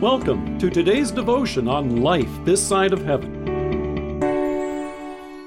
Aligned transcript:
Welcome 0.00 0.58
to 0.60 0.70
today's 0.70 1.10
devotion 1.10 1.68
on 1.68 2.00
life 2.00 2.30
this 2.46 2.66
side 2.66 2.94
of 2.94 3.04
heaven. 3.04 4.18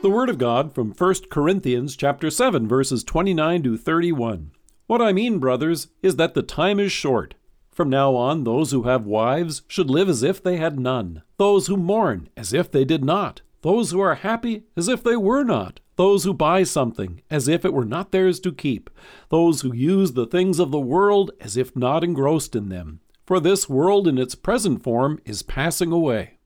The 0.00 0.08
word 0.08 0.30
of 0.30 0.38
God 0.38 0.74
from 0.74 0.92
1 0.92 1.14
Corinthians 1.28 1.94
chapter 1.94 2.30
7 2.30 2.66
verses 2.66 3.04
29 3.04 3.62
to 3.64 3.76
31. 3.76 4.52
What 4.86 5.02
I 5.02 5.12
mean, 5.12 5.38
brothers, 5.38 5.88
is 6.02 6.16
that 6.16 6.32
the 6.32 6.40
time 6.40 6.80
is 6.80 6.90
short. 6.90 7.34
From 7.70 7.90
now 7.90 8.14
on, 8.14 8.44
those 8.44 8.70
who 8.70 8.84
have 8.84 9.04
wives 9.04 9.60
should 9.68 9.90
live 9.90 10.08
as 10.08 10.22
if 10.22 10.42
they 10.42 10.56
had 10.56 10.80
none, 10.80 11.24
those 11.36 11.66
who 11.66 11.76
mourn 11.76 12.30
as 12.34 12.54
if 12.54 12.70
they 12.70 12.86
did 12.86 13.04
not, 13.04 13.42
those 13.60 13.90
who 13.90 14.00
are 14.00 14.14
happy 14.14 14.62
as 14.78 14.88
if 14.88 15.04
they 15.04 15.16
were 15.16 15.44
not, 15.44 15.80
those 15.96 16.24
who 16.24 16.32
buy 16.32 16.62
something 16.62 17.20
as 17.28 17.48
if 17.48 17.66
it 17.66 17.74
were 17.74 17.84
not 17.84 18.12
theirs 18.12 18.40
to 18.40 18.52
keep, 18.52 18.88
those 19.28 19.60
who 19.60 19.74
use 19.74 20.14
the 20.14 20.26
things 20.26 20.58
of 20.58 20.70
the 20.70 20.80
world 20.80 21.32
as 21.38 21.58
if 21.58 21.76
not 21.76 22.02
engrossed 22.02 22.56
in 22.56 22.70
them 22.70 23.00
for 23.28 23.38
this 23.40 23.68
world 23.68 24.08
in 24.08 24.16
its 24.16 24.34
present 24.34 24.82
form 24.82 25.20
is 25.26 25.42
passing 25.42 25.92
away. 25.92 26.38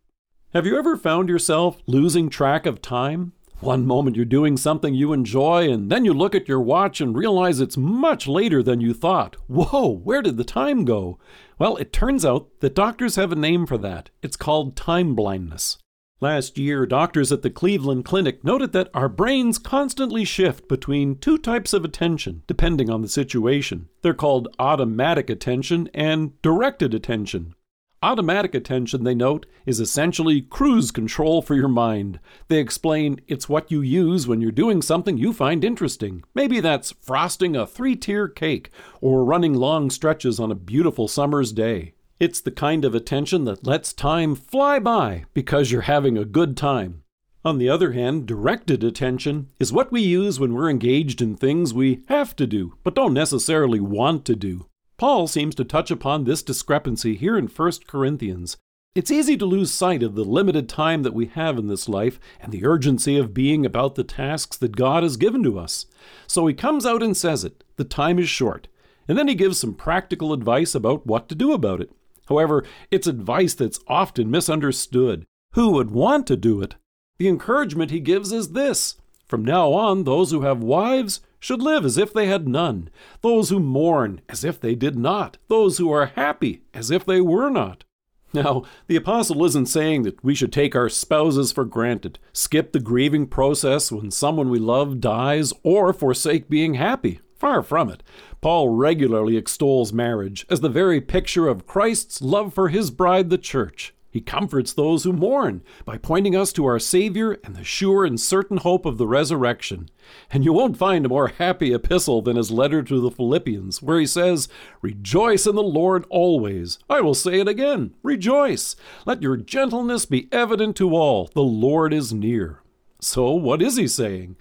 Have 0.53 0.67
you 0.67 0.77
ever 0.77 0.97
found 0.97 1.29
yourself 1.29 1.81
losing 1.87 2.29
track 2.29 2.67
of 2.67 2.83
time? 2.83 3.35
One 3.61 3.87
moment 3.87 4.17
you're 4.17 4.25
doing 4.25 4.57
something 4.57 4.93
you 4.93 5.13
enjoy, 5.13 5.71
and 5.71 5.93
then 5.93 6.05
you 6.05 6.13
look 6.13 6.35
at 6.35 6.49
your 6.49 6.61
watch 6.61 7.01
and 7.01 7.17
realize 7.17 7.61
it's 7.61 7.77
much 7.77 8.27
later 8.27 8.65
than 8.65 8.81
you 8.81 8.95
thought. 8.95 9.37
Whoa, 9.47 9.87
where 9.87 10.23
did 10.23 10.37
the 10.37 10.43
time 10.43 10.85
go? 10.85 11.21
Well, 11.57 11.77
it 11.77 11.93
turns 11.93 12.25
out 12.25 12.49
that 12.59 12.75
doctors 12.75 13.15
have 13.15 13.31
a 13.31 13.37
name 13.37 13.65
for 13.65 13.79
that. 13.79 14.11
It's 14.21 14.37
called 14.37 14.75
time 14.75 15.15
blindness. 15.15 15.79
Last 16.23 16.57
year, 16.57 16.87
doctors 16.87 17.33
at 17.33 17.43
the 17.43 17.51
Cleveland 17.51 18.05
Clinic 18.05 18.45
noted 18.45 18.71
that 18.71 18.91
our 18.95 19.09
brains 19.09 19.59
constantly 19.59 20.25
shift 20.25 20.69
between 20.69 21.17
two 21.17 21.37
types 21.37 21.73
of 21.73 21.85
attention, 21.85 22.45
depending 22.47 22.89
on 22.89 23.03
the 23.03 23.09
situation. 23.09 23.89
They're 24.03 24.15
called 24.15 24.47
automatic 24.57 25.29
attention 25.29 25.91
and 25.93 26.41
directed 26.41 26.95
attention. 26.95 27.57
Automatic 28.05 28.55
attention, 28.55 29.03
they 29.03 29.17
note, 29.17 29.47
is 29.67 29.81
essentially 29.81 30.43
cruise 30.43 30.93
control 30.93 31.43
for 31.43 31.57
your 31.57 31.67
mind. 31.67 32.21
They 32.47 32.61
explain 32.61 33.21
it's 33.27 33.49
what 33.49 33.73
you 33.73 33.81
use 33.81 34.29
when 34.29 34.41
you're 34.41 34.53
doing 34.53 34.81
something 34.81 35.19
you 35.19 35.33
find 35.33 35.65
interesting. 35.65 36.23
Maybe 36.37 36.61
that's 36.61 36.95
frosting 37.03 37.57
a 37.57 37.67
three 37.67 37.97
tier 37.97 38.29
cake 38.29 38.71
or 39.01 39.25
running 39.25 39.55
long 39.55 39.91
stretches 39.91 40.39
on 40.39 40.53
a 40.53 40.55
beautiful 40.55 41.09
summer's 41.09 41.51
day. 41.53 41.95
It's 42.23 42.41
the 42.41 42.53
kind 42.53 42.85
of 42.85 42.95
attention 42.95 43.47
that 43.47 43.67
lets 43.67 43.93
time 43.93 44.37
fly 44.37 44.79
by 44.79 45.25
because 45.35 45.73
you're 45.73 45.91
having 45.91 46.17
a 46.17 46.25
good 46.25 46.57
time. 46.57 47.03
On 47.45 47.59
the 47.59 47.69
other 47.69 47.95
hand, 47.95 48.27
directed 48.27 48.85
attention 48.85 49.49
is 49.59 49.73
what 49.73 49.91
we 49.91 50.03
use 50.03 50.39
when 50.39 50.55
we're 50.55 50.71
engaged 50.71 51.21
in 51.21 51.35
things 51.35 51.75
we 51.75 52.05
have 52.07 52.37
to 52.37 52.47
do, 52.47 52.75
but 52.85 52.95
don't 52.95 53.13
necessarily 53.13 53.81
want 53.81 54.25
to 54.27 54.37
do. 54.37 54.67
Paul 54.99 55.27
seems 55.27 55.57
to 55.57 55.65
touch 55.65 55.91
upon 55.91 56.23
this 56.23 56.45
discrepancy 56.45 57.17
here 57.17 57.37
in 57.37 57.49
1 57.49 57.73
Corinthians. 57.89 58.57
It's 58.95 59.11
easy 59.11 59.37
to 59.39 59.45
lose 59.45 59.73
sight 59.73 60.05
of 60.05 60.15
the 60.15 60.23
limited 60.23 60.69
time 60.69 61.03
that 61.03 61.15
we 61.15 61.27
have 61.27 61.59
in 61.59 61.67
this 61.67 61.89
life 61.89 62.21
and 62.41 62.53
the 62.53 62.65
urgency 62.65 63.17
of 63.17 63.35
being 63.35 63.67
about 63.67 63.97
the 63.97 64.05
tasks 64.05 64.57
that 64.59 64.77
God 64.77 65.03
has 65.03 65.17
given 65.17 65.43
to 65.43 65.59
us. 65.59 65.87
So 66.29 66.47
he 66.47 66.55
comes 66.55 66.87
out 66.87 67.03
and 67.03 67.17
says 67.17 67.43
it 67.43 67.65
the 67.75 67.83
time 67.83 68.21
is 68.21 68.29
short. 68.29 68.69
And 69.09 69.19
then 69.19 69.27
he 69.27 69.35
gives 69.35 69.59
some 69.59 69.75
practical 69.75 70.33
advice 70.33 70.77
about 70.77 71.05
what 71.05 71.29
to 71.29 71.35
do 71.35 71.53
about 71.53 71.81
it. 71.81 71.91
However, 72.29 72.65
it's 72.91 73.07
advice 73.07 73.55
that's 73.55 73.81
often 73.87 74.31
misunderstood. 74.31 75.27
Who 75.55 75.71
would 75.71 75.91
want 75.91 76.27
to 76.29 76.37
do 76.37 76.63
it? 76.63 76.77
The 77.19 77.29
encouragement 77.29 77.91
he 77.91 78.01
gives 78.01 78.33
is 78.33 78.53
this 78.53 78.97
From 79.27 79.45
now 79.45 79.73
on, 79.73 80.05
those 80.05 80.31
who 80.31 80.43
have 80.43 80.63
wives 80.63 81.21
should 81.39 81.61
live 81.61 81.85
as 81.85 81.99
if 81.99 82.13
they 82.13 82.27
had 82.27 82.49
none, 82.49 82.89
those 83.21 83.51
who 83.51 83.59
mourn 83.59 84.21
as 84.29 84.45
if 84.45 84.61
they 84.61 84.75
did 84.75 84.97
not, 84.97 85.39
those 85.49 85.79
who 85.79 85.91
are 85.91 86.07
happy 86.07 86.63
as 86.73 86.91
if 86.91 87.05
they 87.05 87.21
were 87.21 87.51
not. 87.51 87.85
Now, 88.33 88.63
the 88.87 88.97
apostle 88.97 89.45
isn't 89.45 89.67
saying 89.67 90.05
that 90.05 90.23
we 90.25 90.35
should 90.35 90.53
take 90.53 90.75
our 90.75 90.89
spouses 90.89 91.53
for 91.53 91.65
granted, 91.65 92.19
skip 92.33 92.73
the 92.73 92.81
grieving 92.81 93.27
process 93.27 93.93
when 93.93 94.11
someone 94.11 94.49
we 94.49 94.59
love 94.59 95.01
dies, 95.01 95.53
or 95.63 95.93
forsake 95.93 96.49
being 96.49 96.75
happy. 96.75 97.21
Far 97.43 97.65
from 97.65 97.91
it. 97.91 98.05
Paul 98.41 98.69
regularly 98.69 99.37
extols 99.37 99.93
marriage 99.93 100.47
as 100.49 100.61
the 100.61 100.69
very 100.69 101.01
picture 101.01 101.49
of 101.49 101.67
Christ's 101.67 102.23
love 102.23 102.55
for 102.55 102.69
his 102.69 102.93
bride, 102.93 103.31
the 103.31 103.37
church. 103.37 103.93
He 104.09 104.21
comforts 104.21 104.73
those 104.73 105.03
who 105.03 105.13
mourn 105.13 105.65
by 105.85 105.99
pointing 105.99 106.37
us 106.37 106.53
to 106.53 106.65
our 106.67 106.79
Savior 106.79 107.41
and 107.43 107.57
the 107.57 107.65
sure 107.65 108.05
and 108.05 108.21
certain 108.21 108.59
hope 108.59 108.87
of 108.87 108.97
the 108.97 109.09
resurrection. 109.09 109.89
And 110.31 110.45
you 110.45 110.53
won't 110.53 110.77
find 110.77 111.05
a 111.05 111.09
more 111.09 111.33
happy 111.37 111.75
epistle 111.75 112.23
than 112.23 112.37
his 112.37 112.53
letter 112.53 112.81
to 112.81 113.01
the 113.01 113.11
Philippians, 113.11 113.83
where 113.83 113.99
he 113.99 114.07
says, 114.07 114.49
Rejoice 114.81 115.45
in 115.45 115.57
the 115.57 115.65
Lord 115.65 116.05
always. 116.11 116.79
I 116.89 117.01
will 117.01 117.13
say 117.13 117.41
it 117.41 117.49
again, 117.49 117.97
rejoice. 118.05 118.77
Let 119.05 119.21
your 119.21 119.37
gentleness 119.37 120.07
be 120.07 120.29
evident 120.31 120.77
to 120.77 120.95
all. 120.95 121.29
The 121.35 121.43
Lord 121.43 121.93
is 121.93 122.13
near. 122.13 122.61
So, 123.01 123.33
what 123.33 123.61
is 123.61 123.75
he 123.75 123.89
saying? 123.89 124.37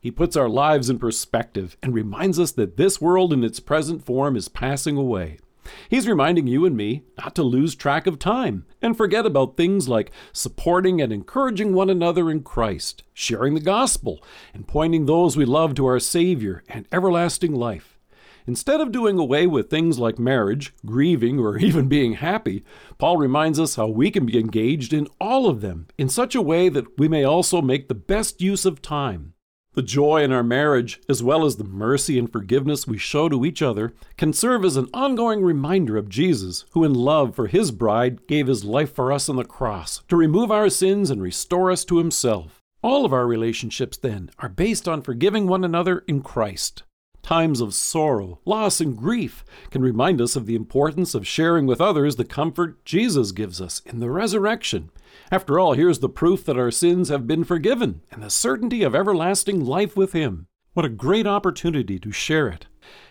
He 0.00 0.10
puts 0.10 0.34
our 0.34 0.48
lives 0.48 0.88
in 0.88 0.98
perspective 0.98 1.76
and 1.82 1.92
reminds 1.92 2.40
us 2.40 2.52
that 2.52 2.78
this 2.78 3.02
world 3.02 3.34
in 3.34 3.44
its 3.44 3.60
present 3.60 4.02
form 4.02 4.34
is 4.34 4.48
passing 4.48 4.96
away. 4.96 5.38
He's 5.90 6.08
reminding 6.08 6.46
you 6.46 6.64
and 6.64 6.74
me 6.74 7.02
not 7.18 7.34
to 7.34 7.42
lose 7.42 7.74
track 7.74 8.06
of 8.06 8.18
time 8.18 8.64
and 8.80 8.96
forget 8.96 9.26
about 9.26 9.58
things 9.58 9.90
like 9.90 10.10
supporting 10.32 11.02
and 11.02 11.12
encouraging 11.12 11.74
one 11.74 11.90
another 11.90 12.30
in 12.30 12.42
Christ, 12.42 13.02
sharing 13.12 13.52
the 13.52 13.60
gospel, 13.60 14.24
and 14.54 14.66
pointing 14.66 15.04
those 15.04 15.36
we 15.36 15.44
love 15.44 15.74
to 15.74 15.84
our 15.84 16.00
Savior 16.00 16.64
and 16.66 16.88
everlasting 16.90 17.54
life. 17.54 17.98
Instead 18.46 18.80
of 18.80 18.90
doing 18.90 19.18
away 19.18 19.46
with 19.46 19.68
things 19.68 19.98
like 19.98 20.18
marriage, 20.18 20.72
grieving, 20.86 21.38
or 21.38 21.58
even 21.60 21.88
being 21.88 22.14
happy, 22.14 22.64
Paul 22.96 23.18
reminds 23.18 23.60
us 23.60 23.74
how 23.74 23.86
we 23.86 24.10
can 24.10 24.24
be 24.24 24.38
engaged 24.38 24.94
in 24.94 25.08
all 25.20 25.46
of 25.46 25.60
them 25.60 25.88
in 25.98 26.08
such 26.08 26.34
a 26.34 26.42
way 26.42 26.70
that 26.70 26.98
we 26.98 27.06
may 27.06 27.22
also 27.22 27.60
make 27.60 27.88
the 27.88 27.94
best 27.94 28.40
use 28.40 28.64
of 28.64 28.80
time. 28.80 29.34
The 29.74 29.82
joy 29.82 30.24
in 30.24 30.32
our 30.32 30.42
marriage, 30.42 31.00
as 31.08 31.22
well 31.22 31.44
as 31.44 31.56
the 31.56 31.64
mercy 31.64 32.18
and 32.18 32.30
forgiveness 32.30 32.88
we 32.88 32.98
show 32.98 33.28
to 33.28 33.44
each 33.44 33.62
other, 33.62 33.92
can 34.16 34.32
serve 34.32 34.64
as 34.64 34.76
an 34.76 34.88
ongoing 34.92 35.42
reminder 35.42 35.96
of 35.96 36.08
Jesus, 36.08 36.64
who 36.72 36.82
in 36.82 36.92
love 36.92 37.36
for 37.36 37.46
his 37.46 37.70
bride 37.70 38.26
gave 38.26 38.48
his 38.48 38.64
life 38.64 38.92
for 38.92 39.12
us 39.12 39.28
on 39.28 39.36
the 39.36 39.44
cross 39.44 40.02
to 40.08 40.16
remove 40.16 40.50
our 40.50 40.68
sins 40.68 41.08
and 41.08 41.22
restore 41.22 41.70
us 41.70 41.84
to 41.84 41.98
himself. 41.98 42.60
All 42.82 43.04
of 43.04 43.12
our 43.12 43.28
relationships, 43.28 43.96
then, 43.96 44.30
are 44.40 44.48
based 44.48 44.88
on 44.88 45.02
forgiving 45.02 45.46
one 45.46 45.62
another 45.62 46.02
in 46.08 46.22
Christ. 46.22 46.82
Times 47.22 47.60
of 47.60 47.74
sorrow, 47.74 48.40
loss, 48.44 48.80
and 48.80 48.96
grief 48.96 49.44
can 49.70 49.82
remind 49.82 50.20
us 50.20 50.36
of 50.36 50.46
the 50.46 50.54
importance 50.54 51.14
of 51.14 51.26
sharing 51.26 51.66
with 51.66 51.80
others 51.80 52.16
the 52.16 52.24
comfort 52.24 52.84
Jesus 52.84 53.32
gives 53.32 53.60
us 53.60 53.80
in 53.86 54.00
the 54.00 54.10
resurrection. 54.10 54.90
After 55.30 55.58
all, 55.58 55.74
here's 55.74 56.00
the 56.00 56.08
proof 56.08 56.44
that 56.44 56.58
our 56.58 56.70
sins 56.70 57.08
have 57.08 57.26
been 57.26 57.44
forgiven 57.44 58.02
and 58.10 58.22
the 58.22 58.30
certainty 58.30 58.82
of 58.82 58.94
everlasting 58.94 59.64
life 59.64 59.96
with 59.96 60.12
Him. 60.12 60.46
What 60.72 60.86
a 60.86 60.90
great 60.90 61.26
opportunity 61.26 61.98
to 61.98 62.12
share 62.12 62.48
it. 62.48 62.66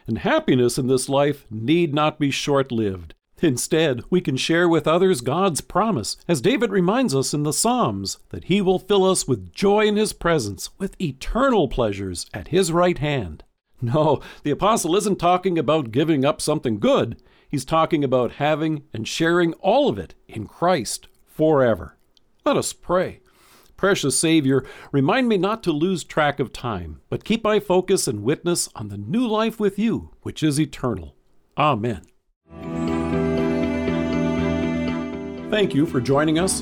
And 0.08 0.19
happiness 0.19 0.78
in 0.78 0.88
this 0.88 1.08
life 1.08 1.46
need 1.50 1.94
not 1.94 2.19
be 2.19 2.31
short 2.31 2.72
lived. 2.72 3.14
Instead, 3.42 4.02
we 4.09 4.19
can 4.22 4.36
share 4.36 4.68
with 4.68 4.88
others 4.88 5.22
God's 5.22 5.62
promise, 5.62 6.18
as 6.28 6.42
David 6.42 6.72
reminds 6.72 7.16
us 7.16 7.34
in 7.34 7.44
the 7.44 7.53
Psalms, 7.53 8.18
that 8.30 8.46
He 8.46 8.62
will 8.62 8.80
fill 8.80 9.06
us 9.06 9.28
with 9.28 9.53
joy 9.53 9.86
in 9.86 9.96
His 9.96 10.14
presence, 10.14 10.69
with 10.78 11.00
eternal 11.00 11.68
pleasures 11.68 12.25
at 12.34 12.50
His 12.50 12.72
right 12.72 12.98
hand. 12.98 13.44
No, 13.81 14.22
the 14.44 14.51
apostle 14.51 14.95
isn't 14.97 15.19
talking 15.19 15.57
about 15.57 15.91
giving 15.91 16.25
up 16.25 16.41
something 16.41 16.79
good. 16.79 17.22
He's 17.47 17.63
talking 17.63 18.03
about 18.03 18.34
having 18.34 18.84
and 18.94 19.07
sharing 19.07 19.53
all 19.53 19.88
of 19.88 19.97
it 19.97 20.16
in 20.28 20.47
Christ 20.47 21.07
forever. 21.25 21.97
Let 22.45 22.57
us 22.57 22.73
pray. 22.73 23.22
Precious 23.78 24.19
Savior, 24.19 24.66
remind 24.91 25.29
me 25.29 25.38
not 25.38 25.63
to 25.63 25.72
lose 25.72 26.03
track 26.03 26.41
of 26.41 26.51
time, 26.51 27.00
but 27.09 27.23
keep 27.23 27.44
my 27.44 27.62
focus 27.62 28.07
and 28.07 28.23
witness 28.23 28.68
on 28.75 28.89
the 28.89 28.97
new 28.97 29.25
life 29.25 29.57
with 29.59 29.79
you, 29.79 30.12
which 30.22 30.44
is 30.44 30.59
eternal. 30.59 31.16
Amen. 31.57 32.01
Thank 35.50 35.74
you 35.74 35.86
for 35.86 36.01
joining 36.01 36.38
us. 36.38 36.62